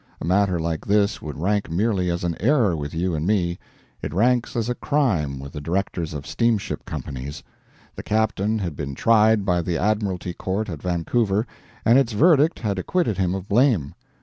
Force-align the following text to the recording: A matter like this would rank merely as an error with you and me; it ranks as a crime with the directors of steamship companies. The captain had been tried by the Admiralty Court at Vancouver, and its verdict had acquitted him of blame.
A 0.19 0.25
matter 0.25 0.59
like 0.59 0.83
this 0.83 1.21
would 1.21 1.37
rank 1.39 1.69
merely 1.69 2.09
as 2.09 2.23
an 2.23 2.35
error 2.39 2.75
with 2.75 2.91
you 2.91 3.13
and 3.13 3.27
me; 3.27 3.59
it 4.01 4.15
ranks 4.15 4.55
as 4.55 4.67
a 4.67 4.73
crime 4.73 5.37
with 5.39 5.51
the 5.53 5.61
directors 5.61 6.15
of 6.15 6.25
steamship 6.25 6.85
companies. 6.85 7.43
The 7.95 8.01
captain 8.01 8.57
had 8.57 8.75
been 8.75 8.95
tried 8.95 9.45
by 9.45 9.61
the 9.61 9.77
Admiralty 9.77 10.33
Court 10.33 10.69
at 10.71 10.81
Vancouver, 10.81 11.45
and 11.85 11.99
its 11.99 12.13
verdict 12.13 12.57
had 12.57 12.79
acquitted 12.79 13.19
him 13.19 13.35
of 13.35 13.47
blame. 13.47 13.93